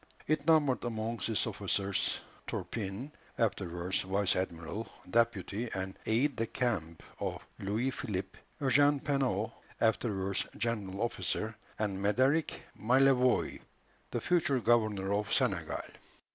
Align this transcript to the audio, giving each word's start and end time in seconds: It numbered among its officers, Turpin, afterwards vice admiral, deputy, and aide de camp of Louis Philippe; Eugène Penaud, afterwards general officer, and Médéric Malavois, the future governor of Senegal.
It 0.25 0.47
numbered 0.47 0.83
among 0.83 1.17
its 1.27 1.45
officers, 1.45 2.21
Turpin, 2.47 3.11
afterwards 3.37 4.01
vice 4.01 4.35
admiral, 4.35 4.87
deputy, 5.07 5.69
and 5.75 5.95
aide 6.07 6.37
de 6.37 6.47
camp 6.47 7.03
of 7.19 7.39
Louis 7.59 7.91
Philippe; 7.91 8.39
Eugène 8.59 9.03
Penaud, 9.03 9.51
afterwards 9.79 10.47
general 10.57 11.01
officer, 11.01 11.55
and 11.77 11.99
Médéric 12.03 12.49
Malavois, 12.79 13.61
the 14.09 14.19
future 14.19 14.59
governor 14.59 15.13
of 15.13 15.31
Senegal. 15.31 15.83